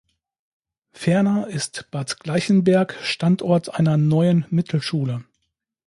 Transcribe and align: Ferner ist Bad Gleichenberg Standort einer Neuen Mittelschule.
Ferner 0.93 1.45
ist 1.45 1.91
Bad 1.91 2.19
Gleichenberg 2.21 2.95
Standort 3.03 3.75
einer 3.75 3.97
Neuen 3.97 4.47
Mittelschule. 4.49 5.23